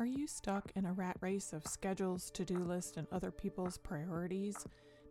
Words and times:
Are 0.00 0.06
you 0.06 0.26
stuck 0.26 0.72
in 0.74 0.86
a 0.86 0.92
rat 0.92 1.16
race 1.20 1.52
of 1.52 1.68
schedules, 1.68 2.28
to 2.32 2.44
do 2.44 2.58
lists, 2.58 2.96
and 2.96 3.06
other 3.12 3.30
people's 3.30 3.78
priorities? 3.78 4.66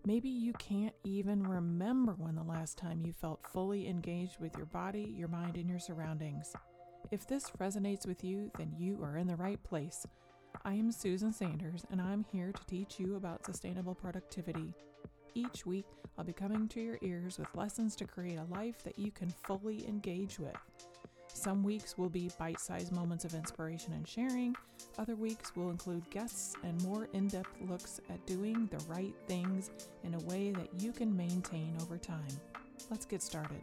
Maybe 0.06 0.28
you 0.28 0.52
can't 0.54 0.94
even 1.06 1.42
remember 1.42 2.16
when 2.18 2.36
the 2.36 2.44
last 2.44 2.78
time 2.78 3.02
you 3.02 3.14
felt 3.14 3.48
fully 3.48 3.88
engaged 3.88 4.42
with 4.42 4.58
your 4.58 4.66
body, 4.66 5.14
your 5.18 5.30
mind, 5.30 5.56
and 5.56 5.70
your 5.70 5.80
surroundings. 5.80 6.54
If 7.12 7.26
this 7.26 7.50
resonates 7.62 8.06
with 8.06 8.26
you, 8.26 8.52
then 8.58 8.74
you 8.78 9.02
are 9.02 9.16
in 9.16 9.28
the 9.28 9.38
right 9.38 9.64
place. 9.64 10.06
I 10.66 10.74
am 10.74 10.92
Susan 10.92 11.32
Sanders, 11.32 11.86
and 11.90 12.02
I'm 12.02 12.26
here 12.34 12.52
to 12.52 12.66
teach 12.66 13.00
you 13.00 13.16
about 13.16 13.46
sustainable 13.46 13.96
productivity. 13.96 14.74
Each 15.34 15.66
week, 15.66 15.86
I'll 16.18 16.26
be 16.26 16.34
coming 16.34 16.68
to 16.68 16.82
your 16.82 16.98
ears 17.02 17.40
with 17.40 17.56
lessons 17.56 17.96
to 17.96 18.06
create 18.06 18.38
a 18.38 18.54
life 18.54 18.84
that 18.84 19.00
you 19.00 19.12
can 19.12 19.30
fully 19.30 19.88
engage 19.88 20.40
with. 20.40 20.58
Some 21.44 21.62
weeks 21.62 21.98
will 21.98 22.08
be 22.08 22.32
bite 22.40 22.62
sized 22.62 22.94
moments 22.94 23.26
of 23.26 23.34
inspiration 23.34 23.92
and 23.92 24.08
sharing. 24.08 24.56
Other 24.98 25.18
weeks 25.18 25.54
will 25.58 25.72
include 25.72 26.10
guests 26.10 26.56
and 26.64 26.82
more 26.84 27.10
in 27.12 27.28
depth 27.28 27.52
looks 27.70 28.00
at 28.10 28.26
doing 28.26 28.70
the 28.72 28.82
right 28.88 29.14
things 29.28 29.70
in 30.06 30.14
a 30.14 30.20
way 30.20 30.52
that 30.52 30.70
you 30.82 30.94
can 30.94 31.14
maintain 31.18 31.76
over 31.82 31.98
time. 31.98 32.30
Let's 32.90 33.06
get 33.06 33.22
started. 33.22 33.60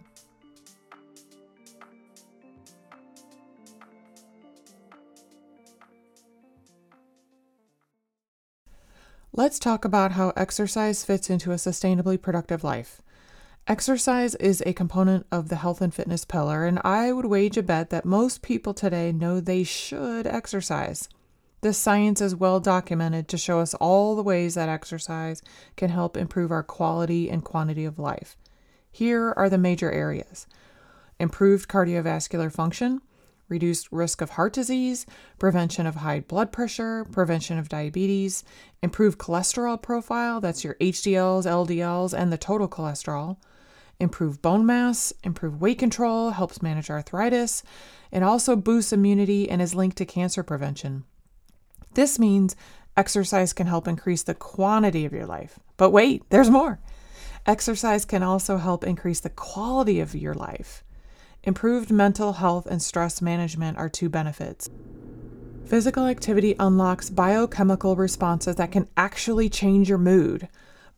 Let's 9.33 9.59
talk 9.59 9.87
about 9.87 10.13
how 10.13 10.35
exercise 10.37 11.03
fits 11.03 11.31
into 11.31 11.53
a 11.53 11.55
sustainably 11.55 12.21
productive 12.21 12.63
life. 12.63 13.01
Exercise 13.67 14.35
is 14.37 14.63
a 14.67 14.73
component 14.73 15.27
of 15.31 15.49
the 15.49 15.57
health 15.57 15.81
and 15.81 15.95
fitness 15.95 16.25
pillar, 16.25 16.67
and 16.67 16.81
I 16.83 17.13
would 17.13 17.27
wage 17.27 17.57
a 17.57 17.63
bet 17.63 17.91
that 17.91 18.05
most 18.05 18.43
people 18.43 18.75
today 18.75 19.13
know 19.13 19.39
they 19.39 19.63
should 19.63 20.27
exercise. 20.27 21.09
The 21.61 21.73
science 21.73 22.21
is 22.21 22.35
well 22.35 22.59
documented 22.59 23.29
to 23.29 23.39
show 23.39 23.61
us 23.61 23.75
all 23.75 24.17
the 24.17 24.25
ways 24.25 24.55
that 24.55 24.69
exercise 24.69 25.41
can 25.77 25.91
help 25.91 26.17
improve 26.17 26.51
our 26.51 26.65
quality 26.65 27.31
and 27.31 27.45
quantity 27.45 27.85
of 27.85 27.99
life. 27.99 28.37
Here 28.91 29.33
are 29.37 29.49
the 29.49 29.59
major 29.59 29.91
areas 29.91 30.47
improved 31.21 31.69
cardiovascular 31.69 32.51
function, 32.51 33.01
reduced 33.49 33.93
risk 33.93 34.21
of 34.21 34.31
heart 34.31 34.55
disease, 34.55 35.07
prevention 35.39 35.87
of 35.87 35.97
high 35.97 36.21
blood 36.21 36.51
pressure, 36.51 37.05
prevention 37.13 37.59
of 37.59 37.69
diabetes, 37.69 38.43
improved 38.83 39.19
cholesterol 39.19 39.81
profile 39.81 40.41
that's 40.41 40.65
your 40.65 40.75
HDLs, 40.77 41.45
LDLs, 41.45 42.19
and 42.19 42.33
the 42.33 42.39
total 42.39 42.69
cholesterol 42.69 43.37
improve 44.01 44.43
bone 44.43 44.67
mass, 44.67 45.13
improve 45.23 45.61
weight 45.61 45.79
control, 45.79 46.31
helps 46.31 46.63
manage 46.63 46.91
arthritis. 46.91 47.63
It 48.11 48.23
also 48.23 48.57
boosts 48.57 48.93
immunity 48.93 49.49
and 49.49 49.63
is 49.63 49.75
linked 49.75 49.99
to 49.99 50.07
cancer 50.07 50.43
prevention. 50.43 51.05
This 51.95 52.19
means 52.19 52.57
exercise 52.97 53.53
can 53.53 53.67
help 53.67 53.87
increase 53.87 54.23
the 54.23 54.35
quantity 54.35 55.05
of 55.05 55.13
your 55.13 55.27
life. 55.27 55.59
But 55.77 55.91
wait, 55.91 56.25
there's 56.31 56.51
more. 56.51 56.81
Exercise 57.47 58.05
can 58.05 58.23
also 58.23 58.57
help 58.59 58.85
increase 58.85 59.21
the 59.21 59.31
quality 59.31 60.01
of 60.01 60.15
your 60.15 60.35
life. 60.35 60.85
Improved 61.43 61.91
mental 61.91 62.35
health 62.35 62.67
and 62.67 62.83
stress 62.83 63.23
management 63.23 63.79
are 63.79 63.89
two 63.89 64.09
benefits. 64.09 64.69
Physical 65.65 66.07
activity 66.07 66.55
unlocks 66.59 67.09
biochemical 67.09 67.97
responses 67.97 68.57
that 68.57 68.73
can 68.73 68.89
actually 68.97 69.49
change 69.49 69.89
your 69.89 69.99
mood. 69.99 70.49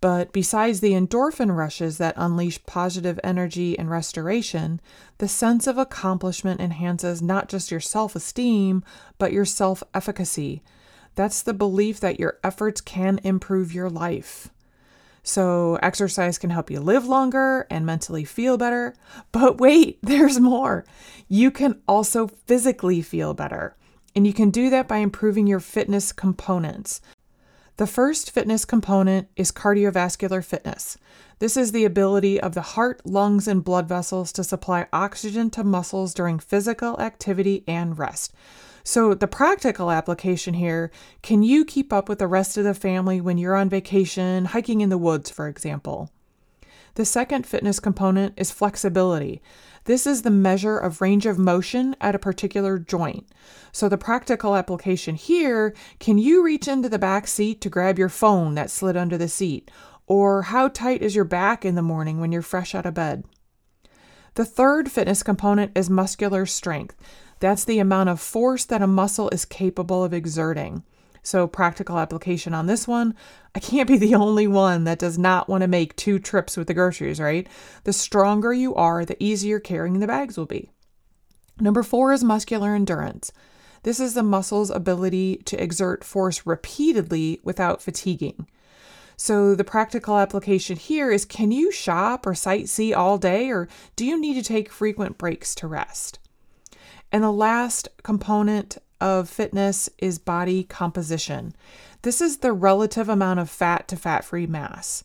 But 0.02 0.32
besides 0.32 0.80
the 0.80 0.94
endorphin 0.94 1.56
rushes 1.56 1.98
that 1.98 2.14
unleash 2.16 2.66
positive 2.66 3.20
energy 3.22 3.78
and 3.78 3.88
restoration, 3.88 4.80
the 5.18 5.28
sense 5.28 5.68
of 5.68 5.78
accomplishment 5.78 6.60
enhances 6.60 7.22
not 7.22 7.48
just 7.48 7.70
your 7.70 7.78
self 7.78 8.16
esteem, 8.16 8.82
but 9.16 9.32
your 9.32 9.44
self 9.44 9.84
efficacy. 9.94 10.60
That's 11.14 11.40
the 11.40 11.54
belief 11.54 12.00
that 12.00 12.18
your 12.18 12.38
efforts 12.42 12.80
can 12.80 13.20
improve 13.22 13.72
your 13.72 13.88
life. 13.88 14.48
So, 15.22 15.78
exercise 15.80 16.36
can 16.36 16.50
help 16.50 16.68
you 16.68 16.80
live 16.80 17.06
longer 17.06 17.68
and 17.70 17.86
mentally 17.86 18.24
feel 18.24 18.58
better. 18.58 18.96
But 19.30 19.58
wait, 19.58 20.00
there's 20.02 20.40
more. 20.40 20.84
You 21.28 21.52
can 21.52 21.80
also 21.86 22.26
physically 22.26 23.02
feel 23.02 23.34
better. 23.34 23.76
And 24.16 24.26
you 24.26 24.32
can 24.32 24.50
do 24.50 24.68
that 24.68 24.88
by 24.88 24.96
improving 24.96 25.46
your 25.46 25.60
fitness 25.60 26.10
components. 26.10 27.00
The 27.78 27.86
first 27.86 28.30
fitness 28.30 28.66
component 28.66 29.28
is 29.34 29.50
cardiovascular 29.50 30.44
fitness. 30.44 30.98
This 31.38 31.56
is 31.56 31.72
the 31.72 31.86
ability 31.86 32.38
of 32.38 32.54
the 32.54 32.60
heart, 32.60 33.00
lungs, 33.06 33.48
and 33.48 33.64
blood 33.64 33.88
vessels 33.88 34.30
to 34.32 34.44
supply 34.44 34.86
oxygen 34.92 35.48
to 35.50 35.64
muscles 35.64 36.12
during 36.12 36.38
physical 36.38 37.00
activity 37.00 37.64
and 37.66 37.98
rest. 37.98 38.34
So, 38.84 39.14
the 39.14 39.26
practical 39.26 39.90
application 39.90 40.54
here 40.54 40.90
can 41.22 41.42
you 41.42 41.64
keep 41.64 41.92
up 41.92 42.08
with 42.08 42.18
the 42.18 42.26
rest 42.26 42.58
of 42.58 42.64
the 42.64 42.74
family 42.74 43.20
when 43.20 43.38
you're 43.38 43.56
on 43.56 43.70
vacation, 43.70 44.46
hiking 44.46 44.82
in 44.82 44.90
the 44.90 44.98
woods, 44.98 45.30
for 45.30 45.48
example? 45.48 46.10
The 46.94 47.04
second 47.06 47.46
fitness 47.46 47.80
component 47.80 48.34
is 48.36 48.50
flexibility. 48.50 49.40
This 49.84 50.06
is 50.06 50.22
the 50.22 50.30
measure 50.30 50.78
of 50.78 51.00
range 51.00 51.24
of 51.24 51.38
motion 51.38 51.96
at 52.00 52.14
a 52.14 52.18
particular 52.18 52.78
joint. 52.78 53.26
So, 53.72 53.88
the 53.88 53.96
practical 53.96 54.54
application 54.54 55.14
here 55.14 55.74
can 55.98 56.18
you 56.18 56.44
reach 56.44 56.68
into 56.68 56.88
the 56.88 56.98
back 56.98 57.26
seat 57.26 57.60
to 57.62 57.70
grab 57.70 57.98
your 57.98 58.10
phone 58.10 58.54
that 58.54 58.70
slid 58.70 58.96
under 58.96 59.16
the 59.16 59.28
seat? 59.28 59.70
Or 60.06 60.42
how 60.42 60.68
tight 60.68 61.02
is 61.02 61.14
your 61.14 61.24
back 61.24 61.64
in 61.64 61.74
the 61.74 61.82
morning 61.82 62.20
when 62.20 62.30
you're 62.30 62.42
fresh 62.42 62.74
out 62.74 62.86
of 62.86 62.94
bed? 62.94 63.24
The 64.34 64.44
third 64.44 64.90
fitness 64.90 65.22
component 65.22 65.76
is 65.76 65.90
muscular 65.90 66.46
strength. 66.46 66.96
That's 67.40 67.64
the 67.64 67.78
amount 67.78 68.08
of 68.08 68.20
force 68.20 68.64
that 68.66 68.82
a 68.82 68.86
muscle 68.86 69.28
is 69.30 69.44
capable 69.44 70.04
of 70.04 70.12
exerting. 70.12 70.84
So, 71.22 71.46
practical 71.46 71.98
application 71.98 72.52
on 72.52 72.66
this 72.66 72.88
one 72.88 73.14
I 73.54 73.60
can't 73.60 73.88
be 73.88 73.96
the 73.96 74.14
only 74.16 74.46
one 74.46 74.84
that 74.84 74.98
does 74.98 75.18
not 75.18 75.48
want 75.48 75.62
to 75.62 75.68
make 75.68 75.94
two 75.94 76.18
trips 76.18 76.56
with 76.56 76.66
the 76.66 76.74
groceries, 76.74 77.20
right? 77.20 77.46
The 77.84 77.92
stronger 77.92 78.52
you 78.52 78.74
are, 78.74 79.04
the 79.04 79.22
easier 79.22 79.60
carrying 79.60 80.00
the 80.00 80.06
bags 80.06 80.36
will 80.36 80.46
be. 80.46 80.70
Number 81.60 81.82
four 81.82 82.12
is 82.12 82.24
muscular 82.24 82.74
endurance. 82.74 83.30
This 83.84 84.00
is 84.00 84.14
the 84.14 84.22
muscle's 84.22 84.70
ability 84.70 85.38
to 85.44 85.62
exert 85.62 86.04
force 86.04 86.46
repeatedly 86.46 87.40
without 87.42 87.82
fatiguing. 87.82 88.46
So, 89.16 89.54
the 89.54 89.64
practical 89.64 90.18
application 90.18 90.76
here 90.76 91.10
is 91.12 91.24
can 91.24 91.52
you 91.52 91.70
shop 91.70 92.26
or 92.26 92.32
sightsee 92.32 92.96
all 92.96 93.18
day, 93.18 93.50
or 93.50 93.68
do 93.94 94.04
you 94.04 94.18
need 94.18 94.34
to 94.34 94.42
take 94.42 94.72
frequent 94.72 95.18
breaks 95.18 95.54
to 95.56 95.68
rest? 95.68 96.18
And 97.12 97.22
the 97.22 97.30
last 97.30 97.88
component 98.02 98.78
of 99.02 99.28
fitness 99.28 99.90
is 99.98 100.20
body 100.20 100.62
composition. 100.62 101.54
This 102.02 102.20
is 102.20 102.38
the 102.38 102.52
relative 102.52 103.08
amount 103.08 103.40
of 103.40 103.50
fat 103.50 103.88
to 103.88 103.96
fat 103.96 104.24
free 104.24 104.46
mass. 104.46 105.02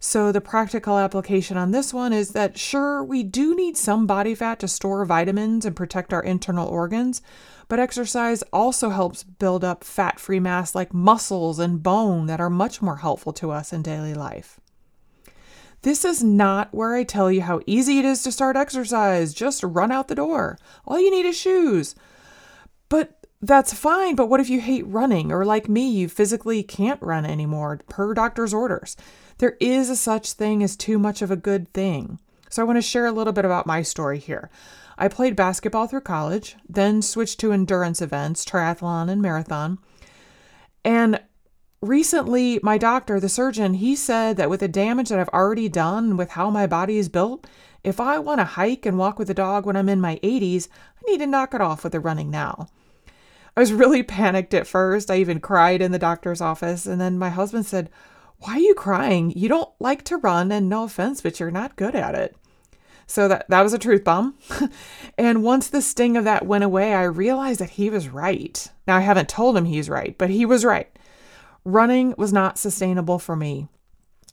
So, 0.00 0.30
the 0.30 0.40
practical 0.40 0.98
application 0.98 1.56
on 1.56 1.70
this 1.70 1.94
one 1.94 2.12
is 2.12 2.30
that 2.30 2.58
sure, 2.58 3.02
we 3.02 3.22
do 3.22 3.54
need 3.54 3.76
some 3.76 4.06
body 4.06 4.34
fat 4.34 4.60
to 4.60 4.68
store 4.68 5.04
vitamins 5.04 5.64
and 5.64 5.74
protect 5.74 6.12
our 6.12 6.22
internal 6.22 6.68
organs, 6.68 7.22
but 7.68 7.80
exercise 7.80 8.42
also 8.52 8.90
helps 8.90 9.24
build 9.24 9.64
up 9.64 9.82
fat 9.84 10.20
free 10.20 10.40
mass 10.40 10.74
like 10.74 10.94
muscles 10.94 11.58
and 11.58 11.82
bone 11.82 12.26
that 12.26 12.40
are 12.40 12.50
much 12.50 12.82
more 12.82 12.96
helpful 12.96 13.32
to 13.34 13.50
us 13.50 13.72
in 13.72 13.82
daily 13.82 14.14
life. 14.14 14.60
This 15.82 16.04
is 16.04 16.22
not 16.22 16.74
where 16.74 16.94
I 16.94 17.04
tell 17.04 17.30
you 17.30 17.42
how 17.42 17.60
easy 17.66 17.98
it 17.98 18.04
is 18.04 18.22
to 18.22 18.32
start 18.32 18.56
exercise. 18.56 19.32
Just 19.32 19.62
run 19.62 19.92
out 19.92 20.08
the 20.08 20.14
door. 20.14 20.58
All 20.86 21.00
you 21.00 21.10
need 21.10 21.26
is 21.26 21.38
shoes. 21.38 21.94
But 22.88 23.17
that's 23.40 23.72
fine, 23.72 24.14
but 24.16 24.26
what 24.26 24.40
if 24.40 24.50
you 24.50 24.60
hate 24.60 24.86
running 24.86 25.30
or 25.30 25.44
like 25.44 25.68
me, 25.68 25.88
you 25.88 26.08
physically 26.08 26.62
can't 26.62 27.00
run 27.00 27.24
anymore 27.24 27.80
per 27.88 28.12
doctor's 28.14 28.52
orders? 28.52 28.96
There 29.38 29.56
is 29.60 29.88
a 29.90 29.96
such 29.96 30.32
thing 30.32 30.62
as 30.62 30.76
too 30.76 30.98
much 30.98 31.22
of 31.22 31.30
a 31.30 31.36
good 31.36 31.72
thing. 31.72 32.18
So 32.50 32.62
I 32.62 32.64
want 32.64 32.78
to 32.78 32.82
share 32.82 33.06
a 33.06 33.12
little 33.12 33.32
bit 33.32 33.44
about 33.44 33.66
my 33.66 33.82
story 33.82 34.18
here. 34.18 34.50
I 34.96 35.06
played 35.06 35.36
basketball 35.36 35.86
through 35.86 36.00
college, 36.00 36.56
then 36.68 37.02
switched 37.02 37.38
to 37.40 37.52
endurance 37.52 38.02
events, 38.02 38.44
triathlon 38.44 39.08
and 39.08 39.22
marathon. 39.22 39.78
And 40.84 41.20
recently 41.80 42.58
my 42.64 42.78
doctor, 42.78 43.20
the 43.20 43.28
surgeon, 43.28 43.74
he 43.74 43.94
said 43.94 44.36
that 44.36 44.50
with 44.50 44.60
the 44.60 44.68
damage 44.68 45.10
that 45.10 45.20
I've 45.20 45.28
already 45.28 45.68
done 45.68 46.16
with 46.16 46.30
how 46.30 46.50
my 46.50 46.66
body 46.66 46.98
is 46.98 47.08
built, 47.08 47.46
if 47.84 48.00
I 48.00 48.18
want 48.18 48.40
to 48.40 48.44
hike 48.44 48.84
and 48.84 48.98
walk 48.98 49.20
with 49.20 49.30
a 49.30 49.34
dog 49.34 49.64
when 49.64 49.76
I'm 49.76 49.88
in 49.88 50.00
my 50.00 50.18
80s, 50.24 50.66
I 50.96 51.10
need 51.10 51.18
to 51.18 51.26
knock 51.26 51.54
it 51.54 51.60
off 51.60 51.84
with 51.84 51.92
the 51.92 52.00
running 52.00 52.30
now. 52.30 52.66
I 53.58 53.60
was 53.60 53.72
really 53.72 54.04
panicked 54.04 54.54
at 54.54 54.68
first. 54.68 55.10
I 55.10 55.16
even 55.16 55.40
cried 55.40 55.82
in 55.82 55.90
the 55.90 55.98
doctor's 55.98 56.40
office. 56.40 56.86
And 56.86 57.00
then 57.00 57.18
my 57.18 57.28
husband 57.28 57.66
said, 57.66 57.90
Why 58.38 58.52
are 58.52 58.60
you 58.60 58.72
crying? 58.72 59.32
You 59.34 59.48
don't 59.48 59.68
like 59.80 60.04
to 60.04 60.16
run, 60.16 60.52
and 60.52 60.68
no 60.68 60.84
offense, 60.84 61.20
but 61.20 61.40
you're 61.40 61.50
not 61.50 61.74
good 61.74 61.96
at 61.96 62.14
it. 62.14 62.36
So 63.08 63.26
that, 63.26 63.46
that 63.48 63.62
was 63.62 63.72
a 63.72 63.78
truth 63.80 64.04
bomb. 64.04 64.36
and 65.18 65.42
once 65.42 65.66
the 65.66 65.82
sting 65.82 66.16
of 66.16 66.22
that 66.22 66.46
went 66.46 66.62
away, 66.62 66.94
I 66.94 67.02
realized 67.02 67.58
that 67.58 67.70
he 67.70 67.90
was 67.90 68.08
right. 68.08 68.70
Now, 68.86 68.96
I 68.96 69.00
haven't 69.00 69.28
told 69.28 69.56
him 69.56 69.64
he's 69.64 69.90
right, 69.90 70.16
but 70.16 70.30
he 70.30 70.46
was 70.46 70.64
right. 70.64 70.96
Running 71.64 72.14
was 72.16 72.32
not 72.32 72.58
sustainable 72.58 73.18
for 73.18 73.34
me. 73.34 73.66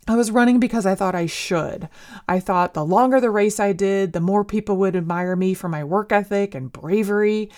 I 0.08 0.16
was 0.16 0.30
running 0.30 0.60
because 0.60 0.86
I 0.86 0.94
thought 0.94 1.16
I 1.16 1.26
should. 1.26 1.90
I 2.30 2.40
thought 2.40 2.76
the 2.76 2.86
longer 2.86 3.20
the 3.20 3.32
race 3.32 3.60
I 3.60 3.74
did, 3.74 4.14
the 4.14 4.22
more 4.22 4.46
people 4.46 4.78
would 4.78 4.96
admire 4.96 5.36
me 5.36 5.56
for 5.56 5.68
my 5.68 5.84
work 5.84 6.12
ethic 6.12 6.54
and 6.54 6.72
bravery. 6.72 7.50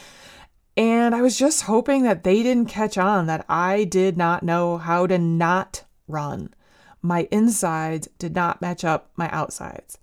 And 0.77 1.15
I 1.15 1.23
was 1.23 1.39
just 1.39 1.63
hoping 1.63 2.03
that 2.03 2.23
they 2.23 2.43
didn't 2.43 2.69
catch 2.69 2.99
on 2.99 3.25
that 3.25 3.43
I 3.49 3.83
did 3.83 4.15
not 4.15 4.43
know 4.43 4.77
how 4.77 5.07
to 5.07 5.17
not 5.17 5.83
run. 6.07 6.53
My 7.01 7.27
insides 7.31 8.07
did 8.19 8.35
not 8.35 8.61
match 8.61 8.85
up 8.85 9.09
my 9.15 9.27
outsides. 9.31 9.97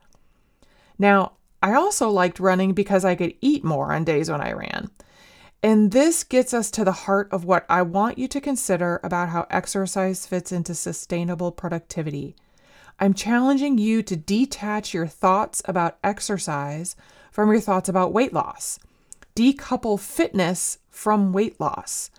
Now, 0.99 1.33
I 1.63 1.75
also 1.75 2.11
liked 2.11 2.41
running 2.41 2.73
because 2.73 3.05
I 3.05 3.15
could 3.15 3.35
eat 3.41 3.65
more 3.65 3.93
on 3.93 4.03
days 4.03 4.29
when 4.29 4.41
I 4.41 4.53
ran. 4.53 4.91
And 5.63 5.93
this 5.93 6.25
gets 6.25 6.53
us 6.53 6.71
to 6.73 6.85
the 6.85 6.93
heart 6.93 7.29
of 7.31 7.45
what 7.45 7.65
I 7.71 7.83
want 7.83 8.19
you 8.19 8.27
to 8.29 8.41
consider 8.41 9.01
about 9.03 9.29
how 9.29 9.47
exercise 9.51 10.27
fits 10.27 10.53
into 10.53 10.75
sustainable 10.75 11.53
productivity. 11.53 12.35
I'm 12.99 13.15
challenging 13.15 13.79
you 13.79 14.03
to 14.03 14.17
detach 14.17 14.93
your 14.93 15.07
thoughts 15.07 15.63
about 15.67 15.99
exercise 16.05 16.97
from 17.31 17.51
your 17.51 17.61
thoughts 17.61 17.89
about 17.89 18.13
weight 18.13 18.33
loss. 18.33 18.79
Decouple 19.37 19.99
fitness 19.99 20.79
from 20.91 21.33
weight 21.33 21.59
loss. 21.59 22.11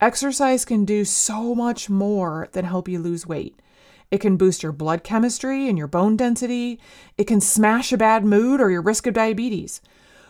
Exercise 0.00 0.64
can 0.64 0.84
do 0.84 1.04
so 1.04 1.54
much 1.54 1.90
more 1.90 2.48
than 2.52 2.64
help 2.64 2.88
you 2.88 3.00
lose 3.00 3.26
weight. 3.26 3.60
It 4.12 4.20
can 4.20 4.36
boost 4.36 4.62
your 4.62 4.72
blood 4.72 5.02
chemistry 5.02 5.68
and 5.68 5.76
your 5.76 5.88
bone 5.88 6.16
density. 6.16 6.78
It 7.18 7.24
can 7.24 7.40
smash 7.40 7.92
a 7.92 7.96
bad 7.96 8.24
mood 8.24 8.60
or 8.60 8.70
your 8.70 8.82
risk 8.82 9.06
of 9.06 9.14
diabetes. 9.14 9.80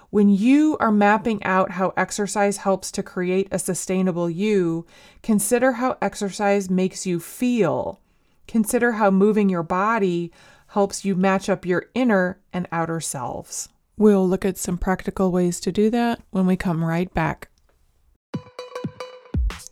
When 0.09 0.29
you 0.29 0.77
are 0.79 0.93
mapping 0.93 1.43
out 1.43 1.73
how 1.73 1.93
exercise 1.97 2.59
helps 2.59 2.93
to 2.93 3.03
create 3.03 3.49
a 3.51 3.59
sustainable 3.59 4.31
you, 4.31 4.87
consider 5.23 5.73
how 5.73 5.97
exercise 6.01 6.71
makes 6.71 7.07
you 7.07 7.19
feel. 7.19 8.01
Consider 8.47 8.93
how 8.93 9.11
moving 9.11 9.49
your 9.49 9.63
body 9.63 10.31
helps 10.69 11.05
you 11.05 11.15
match 11.15 11.49
up 11.49 11.67
your 11.67 11.87
inner 11.95 12.41
and 12.53 12.69
outer 12.71 13.01
selves. 13.01 13.69
We'll 13.97 14.29
look 14.29 14.45
at 14.45 14.59
some 14.59 14.79
practical 14.79 15.31
ways 15.31 15.61
to 15.61 15.73
do 15.73 15.91
that 15.91 16.21
when 16.31 16.47
we 16.47 16.57
come 16.57 16.85
right 16.85 17.13
back. 17.13 17.49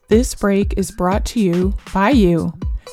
This 0.09 0.35
break 0.35 0.75
is 0.77 0.91
brought 0.91 1.25
to 1.27 1.41
you 1.41 1.75
by 1.95 2.11
you. 2.11 2.53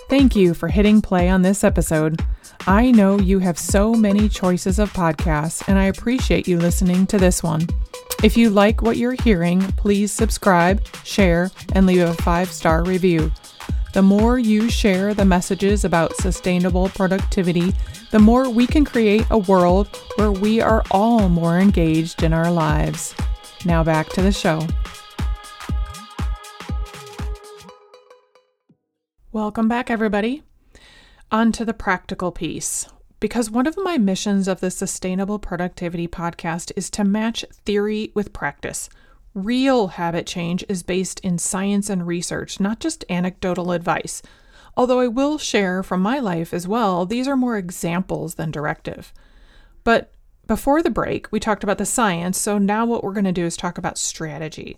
Thank 0.10 0.36
you 0.36 0.54
for 0.54 0.68
hitting 0.68 1.02
play 1.02 1.30
on 1.30 1.42
this 1.42 1.64
episode. 1.64 2.22
I 2.66 2.92
know 2.92 3.18
you 3.20 3.40
have 3.40 3.58
so 3.58 3.94
many 3.94 4.30
choices 4.30 4.78
of 4.78 4.94
podcasts, 4.94 5.68
and 5.68 5.80
I 5.80 5.86
appreciate 5.86 6.48
you 6.48 6.60
listening 6.60 7.08
to 7.08 7.18
this 7.18 7.42
one. 7.42 7.68
If 8.24 8.36
you 8.36 8.50
like 8.50 8.82
what 8.82 8.98
you're 8.98 9.16
hearing, 9.24 9.62
please 9.74 10.12
subscribe, 10.12 10.86
share, 11.04 11.52
and 11.74 11.86
leave 11.86 12.02
a 12.02 12.14
five 12.14 12.52
star 12.52 12.84
review. 12.84 13.32
The 13.98 14.04
more 14.04 14.38
you 14.38 14.70
share 14.70 15.16
the 15.16 15.26
messages 15.26 15.84
about 15.84 16.16
sustainable 16.18 16.90
productivity, 16.90 17.74
the 18.12 18.20
more 18.20 18.48
we 18.48 18.68
can 18.68 18.86
create 18.86 19.26
a 19.32 19.40
world 19.40 19.88
where 20.18 20.32
we 20.32 20.62
are 20.62 20.84
all 20.92 21.30
more 21.30 21.58
engaged 21.58 22.22
in 22.22 22.32
our 22.32 22.52
lives. 22.52 23.16
Now 23.66 23.84
back 23.84 24.10
to 24.10 24.22
the 24.22 24.32
show. 24.32 24.68
Welcome 29.32 29.68
back, 29.68 29.90
everybody. 29.90 30.44
On 31.32 31.52
to 31.54 31.66
the 31.66 31.74
practical 31.74 32.32
piece. 32.32 32.88
Because 33.20 33.50
one 33.50 33.66
of 33.66 33.80
my 33.82 33.98
missions 33.98 34.48
of 34.48 34.60
the 34.60 34.70
Sustainable 34.70 35.40
Productivity 35.40 36.08
Podcast 36.08 36.72
is 36.76 36.92
to 36.92 37.04
match 37.04 37.44
theory 37.66 38.12
with 38.14 38.32
practice. 38.32 38.90
Real 39.38 39.90
habit 39.90 40.26
change 40.26 40.66
is 40.68 40.82
based 40.82 41.20
in 41.20 41.38
science 41.38 41.92
and 41.92 42.08
research, 42.08 42.60
not 42.60 42.80
just 42.80 43.06
anecdotal 43.08 43.72
advice. 43.72 44.24
Although 44.76 45.00
I 45.00 45.06
will 45.06 45.38
share 45.38 45.84
from 45.84 46.02
my 46.02 46.18
life 46.18 46.56
as 46.56 46.68
well, 46.68 47.06
these 47.06 47.28
are 47.28 47.36
more 47.36 47.56
examples 47.56 48.34
than 48.34 48.50
directive. 48.50 49.14
But 49.84 50.12
before 50.48 50.82
the 50.82 50.90
break, 50.90 51.32
we 51.32 51.40
talked 51.40 51.64
about 51.64 51.78
the 51.78 51.86
science, 51.86 52.40
so 52.40 52.58
now 52.58 52.88
what 52.88 53.04
we're 53.04 53.14
going 53.14 53.26
to 53.26 53.32
do 53.32 53.46
is 53.46 53.56
talk 53.56 53.78
about 53.78 54.00
strategy. 54.00 54.76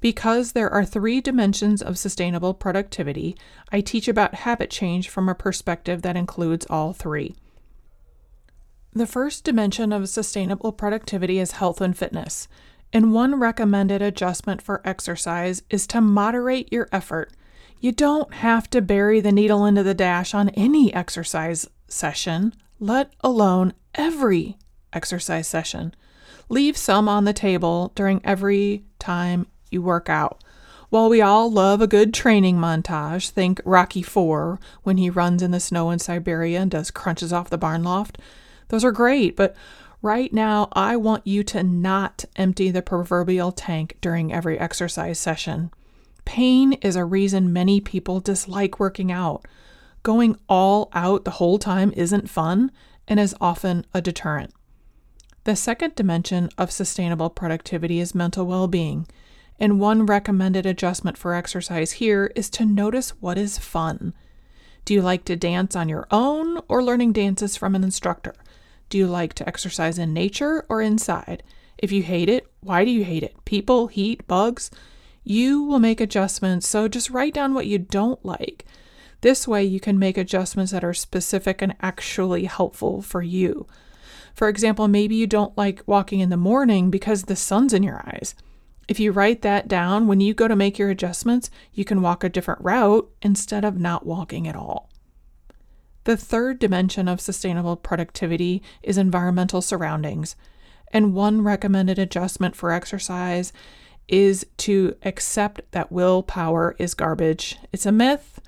Because 0.00 0.50
there 0.50 0.70
are 0.70 0.84
three 0.84 1.20
dimensions 1.20 1.80
of 1.80 1.96
sustainable 1.96 2.54
productivity, 2.54 3.36
I 3.70 3.82
teach 3.82 4.08
about 4.08 4.34
habit 4.34 4.68
change 4.68 5.10
from 5.10 5.28
a 5.28 5.34
perspective 5.36 6.02
that 6.02 6.16
includes 6.16 6.66
all 6.68 6.92
three. 6.92 7.36
The 8.94 9.06
first 9.06 9.44
dimension 9.44 9.92
of 9.92 10.08
sustainable 10.08 10.72
productivity 10.72 11.38
is 11.38 11.52
health 11.52 11.80
and 11.80 11.96
fitness, 11.96 12.48
and 12.92 13.12
one 13.12 13.40
recommended 13.40 14.02
adjustment 14.02 14.60
for 14.60 14.82
exercise 14.84 15.62
is 15.70 15.86
to 15.88 16.00
moderate 16.00 16.72
your 16.72 16.88
effort. 16.92 17.32
You 17.80 17.92
don't 17.92 18.32
have 18.34 18.68
to 18.70 18.80
bury 18.80 19.20
the 19.20 19.32
needle 19.32 19.64
into 19.64 19.82
the 19.82 19.94
dash 19.94 20.34
on 20.34 20.50
any 20.50 20.92
exercise 20.94 21.68
session, 21.88 22.54
let 22.78 23.12
alone 23.20 23.72
every 23.94 24.56
exercise 24.92 25.48
session. 25.48 25.94
Leave 26.48 26.76
some 26.76 27.08
on 27.08 27.24
the 27.24 27.32
table 27.32 27.92
during 27.94 28.20
every 28.24 28.84
time 28.98 29.46
you 29.70 29.82
work 29.82 30.08
out. 30.08 30.42
While 30.90 31.08
we 31.08 31.22
all 31.22 31.50
love 31.50 31.80
a 31.80 31.86
good 31.86 32.12
training 32.12 32.58
montage, 32.58 33.30
think 33.30 33.62
Rocky 33.64 34.02
4 34.02 34.60
when 34.82 34.98
he 34.98 35.08
runs 35.08 35.42
in 35.42 35.50
the 35.50 35.58
snow 35.58 35.90
in 35.90 35.98
Siberia 35.98 36.60
and 36.60 36.70
does 36.70 36.90
crunches 36.90 37.32
off 37.32 37.48
the 37.48 37.56
barn 37.56 37.82
loft. 37.82 38.18
Those 38.68 38.84
are 38.84 38.92
great, 38.92 39.34
but 39.34 39.56
right 40.02 40.32
now 40.32 40.68
I 40.72 40.96
want 40.96 41.26
you 41.26 41.42
to 41.44 41.62
not 41.62 42.24
empty 42.36 42.70
the 42.70 42.82
proverbial 42.82 43.52
tank 43.52 43.96
during 44.00 44.32
every 44.32 44.58
exercise 44.58 45.18
session. 45.18 45.70
Pain 46.24 46.74
is 46.74 46.96
a 46.96 47.04
reason 47.04 47.52
many 47.52 47.80
people 47.80 48.20
dislike 48.20 48.78
working 48.78 49.10
out. 49.10 49.46
Going 50.02 50.36
all 50.48 50.90
out 50.92 51.24
the 51.24 51.32
whole 51.32 51.58
time 51.58 51.92
isn't 51.96 52.28
fun 52.28 52.70
and 53.08 53.18
is 53.18 53.34
often 53.40 53.86
a 53.94 54.00
deterrent. 54.00 54.52
The 55.44 55.56
second 55.56 55.94
dimension 55.94 56.50
of 56.56 56.70
sustainable 56.70 57.30
productivity 57.30 57.98
is 57.98 58.14
mental 58.14 58.46
well 58.46 58.68
being. 58.68 59.06
And 59.58 59.80
one 59.80 60.06
recommended 60.06 60.66
adjustment 60.66 61.16
for 61.16 61.34
exercise 61.34 61.92
here 61.92 62.32
is 62.34 62.50
to 62.50 62.66
notice 62.66 63.10
what 63.20 63.38
is 63.38 63.58
fun. 63.58 64.14
Do 64.84 64.94
you 64.94 65.02
like 65.02 65.24
to 65.26 65.36
dance 65.36 65.76
on 65.76 65.88
your 65.88 66.06
own 66.10 66.60
or 66.68 66.82
learning 66.82 67.12
dances 67.12 67.56
from 67.56 67.74
an 67.74 67.84
instructor? 67.84 68.34
Do 68.92 68.98
you 68.98 69.06
like 69.06 69.32
to 69.34 69.48
exercise 69.48 69.96
in 69.96 70.12
nature 70.12 70.66
or 70.68 70.82
inside? 70.82 71.42
If 71.78 71.92
you 71.92 72.02
hate 72.02 72.28
it, 72.28 72.46
why 72.60 72.84
do 72.84 72.90
you 72.90 73.04
hate 73.04 73.22
it? 73.22 73.42
People, 73.46 73.86
heat, 73.86 74.28
bugs? 74.28 74.70
You 75.24 75.62
will 75.62 75.78
make 75.78 75.98
adjustments, 75.98 76.68
so 76.68 76.88
just 76.88 77.08
write 77.08 77.32
down 77.32 77.54
what 77.54 77.66
you 77.66 77.78
don't 77.78 78.22
like. 78.22 78.66
This 79.22 79.48
way, 79.48 79.64
you 79.64 79.80
can 79.80 79.98
make 79.98 80.18
adjustments 80.18 80.72
that 80.72 80.84
are 80.84 80.92
specific 80.92 81.62
and 81.62 81.74
actually 81.80 82.44
helpful 82.44 83.00
for 83.00 83.22
you. 83.22 83.66
For 84.34 84.50
example, 84.50 84.88
maybe 84.88 85.14
you 85.14 85.26
don't 85.26 85.56
like 85.56 85.82
walking 85.86 86.20
in 86.20 86.28
the 86.28 86.36
morning 86.36 86.90
because 86.90 87.22
the 87.22 87.34
sun's 87.34 87.72
in 87.72 87.82
your 87.82 88.02
eyes. 88.04 88.34
If 88.88 89.00
you 89.00 89.10
write 89.10 89.40
that 89.40 89.68
down, 89.68 90.06
when 90.06 90.20
you 90.20 90.34
go 90.34 90.48
to 90.48 90.54
make 90.54 90.78
your 90.78 90.90
adjustments, 90.90 91.48
you 91.72 91.86
can 91.86 92.02
walk 92.02 92.24
a 92.24 92.28
different 92.28 92.60
route 92.60 93.10
instead 93.22 93.64
of 93.64 93.80
not 93.80 94.04
walking 94.04 94.46
at 94.46 94.54
all. 94.54 94.91
The 96.04 96.16
third 96.16 96.58
dimension 96.58 97.08
of 97.08 97.20
sustainable 97.20 97.76
productivity 97.76 98.62
is 98.82 98.98
environmental 98.98 99.62
surroundings. 99.62 100.36
And 100.92 101.14
one 101.14 101.42
recommended 101.42 101.98
adjustment 101.98 102.56
for 102.56 102.72
exercise 102.72 103.52
is 104.08 104.44
to 104.58 104.96
accept 105.04 105.62
that 105.72 105.92
willpower 105.92 106.74
is 106.78 106.94
garbage. 106.94 107.56
It's 107.72 107.86
a 107.86 107.92
myth. 107.92 108.40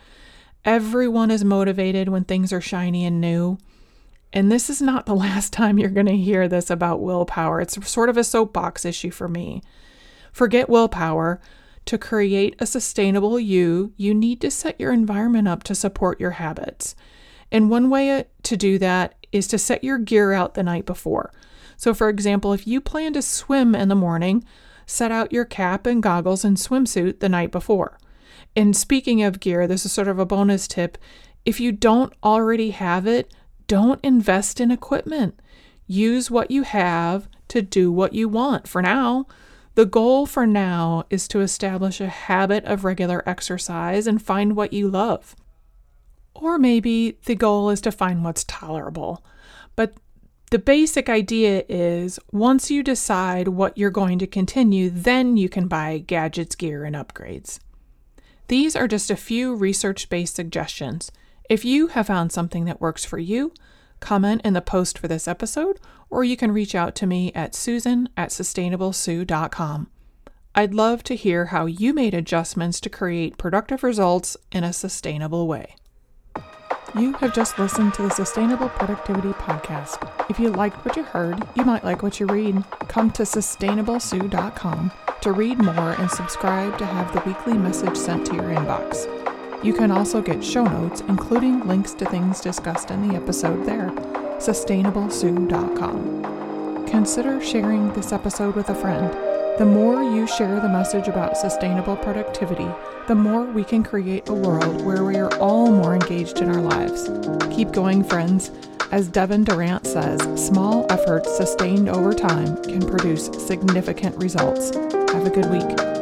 Everyone 0.65 1.31
is 1.31 1.45
motivated 1.45 2.09
when 2.09 2.25
things 2.25 2.53
are 2.53 2.61
shiny 2.61 3.05
and 3.05 3.21
new. 3.21 3.59
And 4.33 4.51
this 4.51 4.69
is 4.69 4.83
not 4.83 5.07
the 5.07 5.15
last 5.15 5.53
time 5.53 5.79
you're 5.79 5.89
going 5.89 6.07
to 6.07 6.17
hear 6.17 6.49
this 6.49 6.71
about 6.71 7.01
willpower. 7.01 7.61
It's 7.61 7.89
sort 7.89 8.09
of 8.09 8.17
a 8.17 8.25
soapbox 8.25 8.85
issue 8.85 9.11
for 9.11 9.29
me. 9.29 9.63
Forget 10.33 10.69
willpower. 10.69 11.41
To 11.87 11.99
create 11.99 12.57
a 12.59 12.67
sustainable 12.67 13.39
you, 13.39 13.93
you 13.99 14.15
need 14.15 14.41
to 14.41 14.51
set 14.51 14.81
your 14.81 14.91
environment 14.91 15.47
up 15.47 15.63
to 15.65 15.75
support 15.75 16.19
your 16.19 16.33
habits. 16.33 16.97
And 17.55 17.71
one 17.71 17.89
way 17.89 18.11
uh, 18.11 18.25
to 18.43 18.57
do 18.57 18.79
that 18.81 19.15
is 19.31 19.47
to 19.47 19.59
set 19.59 19.85
your 19.85 19.97
gear 19.97 20.33
out 20.33 20.55
the 20.55 20.65
night 20.65 20.87
before. 20.87 21.33
So, 21.77 21.95
for 21.95 22.09
example, 22.09 22.53
if 22.53 22.67
you 22.67 22.81
plan 22.81 23.13
to 23.13 23.23
swim 23.23 23.77
in 23.77 23.89
the 23.89 23.95
morning, 23.95 24.45
set 24.87 25.13
out 25.13 25.33
your 25.33 25.45
cap 25.45 25.87
and 25.87 26.03
goggles 26.03 26.45
and 26.45 26.57
swimsuit 26.57 27.21
the 27.21 27.29
night 27.29 27.53
before. 27.53 27.97
And 28.57 28.77
speaking 28.77 29.23
of 29.23 29.39
gear, 29.39 29.69
this 29.69 29.87
is 29.87 29.93
sort 29.93 30.09
of 30.09 30.19
a 30.19 30.27
bonus 30.27 30.67
tip. 30.67 30.99
If 31.45 31.61
you 31.61 31.71
don't 31.71 32.13
already 32.25 32.71
have 32.71 33.07
it, 33.07 33.33
don't 33.69 34.05
invest 34.05 34.61
in 34.61 34.73
equipment. 34.73 35.39
Use 35.87 36.33
what 36.33 36.51
you 36.51 36.65
have 36.65 37.29
to 37.49 37.63
do 37.63 37.93
what 37.93 38.15
you 38.15 38.29
want 38.29 38.67
for 38.67 38.83
now. 38.83 39.29
The 39.77 39.87
goal 39.87 40.27
for 40.27 40.45
now 40.45 41.05
is 41.09 41.29
to 41.29 41.41
establish 41.41 42.01
a 42.01 42.09
habit 42.09 42.65
of 42.65 42.85
regular 42.85 43.23
exercise 43.29 44.09
and 44.09 44.21
find 44.21 44.57
what 44.57 44.73
you 44.73 44.89
love. 44.89 45.37
Or 46.35 46.59
maybe 46.59 47.19
the 47.25 47.35
goal 47.35 47.71
is 47.71 47.81
to 47.83 47.93
find 47.93 48.25
what's 48.25 48.45
tolerable. 48.45 49.25
But 49.77 49.95
the 50.51 50.59
basic 50.59 51.09
idea 51.09 51.65
is 51.69 52.19
once 52.31 52.71
you 52.71 52.83
decide 52.83 53.49
what 53.49 53.77
you're 53.79 53.91
going 53.91 54.19
to 54.21 54.27
continue, 54.27 54.91
then 54.91 55.37
you 55.37 55.49
can 55.49 55.69
buy 55.69 55.99
gadgets, 55.99 56.55
gear, 56.55 56.85
and 56.85 56.95
upgrades. 56.95 57.59
These 58.49 58.77
are 58.77 58.87
just 58.87 59.11
a 59.11 59.17
few 59.17 59.55
research 59.55 60.09
based 60.09 60.37
suggestions. 60.37 61.11
If 61.49 61.65
you 61.65 61.89
have 61.89 62.07
found 62.07 62.33
something 62.33 62.67
that 62.67 62.81
works 62.81 63.05
for 63.05 63.19
you, 63.19 63.53
comment 64.01 64.43
in 64.45 64.53
the 64.53 64.61
post 64.61 64.99
for 64.99 65.09
this 65.09 65.27
episode, 65.27 65.81
or 66.11 66.25
you 66.25 66.37
can 66.37 66.53
reach 66.53 66.75
out 66.75 66.95
to 66.97 67.07
me 67.07 67.33
at 67.33 67.55
susan 67.55 68.09
at 68.17 68.31
sustainablesue.com. 68.31 69.89
I'd 70.55 70.75
love 70.75 71.03
to 71.05 71.17
hear 71.17 71.47
how 71.47 71.67
you 71.67 71.93
made 71.93 72.15
adjustments 72.15 72.81
to 72.81 72.91
create 72.91 73.39
productive 73.39 73.83
results 73.83 74.37
in 74.53 74.63
a 74.63 74.73
sustainable 74.73 75.49
way. 75.49 75.75
You 76.97 77.13
have 77.15 77.35
just 77.35 77.59
listened 77.59 77.93
to 77.95 78.03
the 78.03 78.11
Sustainable 78.11 78.69
Productivity 78.69 79.33
Podcast. 79.33 80.09
If 80.31 80.39
you 80.39 80.51
liked 80.51 80.85
what 80.85 80.97
you 80.97 81.03
heard, 81.03 81.43
you 81.57 81.65
might 81.65 81.83
like 81.83 82.05
what 82.05 82.21
you 82.21 82.27
read. 82.27 82.63
Come 82.87 83.11
to 83.13 83.25
sustainablesue.com 83.25 84.93
to 85.23 85.33
read 85.33 85.59
more 85.59 85.91
and 85.91 86.09
subscribe 86.09 86.79
to 86.79 86.87
have 86.87 87.13
the 87.13 87.29
weekly 87.29 87.55
message 87.55 87.97
sent 87.97 88.25
to 88.27 88.37
your 88.37 88.45
inbox. 88.45 89.09
You 89.65 89.73
can 89.73 89.91
also 89.91 90.23
get 90.23 90.45
show 90.45 90.63
notes, 90.63 91.01
including 91.09 91.67
links 91.67 91.95
to 91.95 92.05
things 92.05 92.41
discussed 92.41 92.93
in 92.93 93.09
the 93.09 93.17
episode 93.17 93.67
there. 93.67 93.91
sustainablesue.com. 94.39 96.87
Consider 96.87 97.41
sharing 97.41 97.93
this 97.95 98.13
episode 98.13 98.55
with 98.55 98.69
a 98.69 98.75
friend. 98.75 99.34
The 99.57 99.65
more 99.65 100.03
you 100.03 100.27
share 100.27 100.59
the 100.59 100.69
message 100.69 101.07
about 101.07 101.37
sustainable 101.37 101.97
productivity, 101.97 102.69
the 103.07 103.15
more 103.15 103.45
we 103.45 103.63
can 103.63 103.85
create 103.85 104.29
a 104.29 104.35
world 104.35 104.85
where 104.85 105.05
we 105.05 105.15
are 105.15 105.33
all 105.37 105.71
more 105.71 105.95
engaged 105.95 106.41
in 106.41 106.49
our 106.49 106.61
lives. 106.61 107.09
Keep 107.55 107.71
going, 107.71 108.03
friends. 108.03 108.51
As 108.91 109.07
Devin 109.07 109.45
Durant 109.45 109.87
says, 109.87 110.21
small 110.45 110.87
efforts 110.91 111.37
sustained 111.37 111.89
over 111.89 112.13
time 112.13 112.61
can 112.65 112.85
produce 112.85 113.27
significant 113.47 114.17
results. 114.17 114.75
Have 115.13 115.25
a 115.25 115.31
good 115.31 115.49
week. 115.49 115.94